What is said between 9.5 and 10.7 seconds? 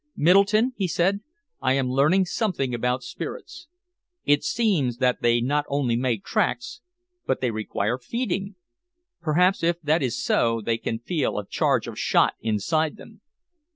if that is so